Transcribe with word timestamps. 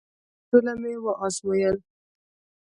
ټوله 0.47 0.73
مي 0.81 0.93
وازمایل… 1.03 1.77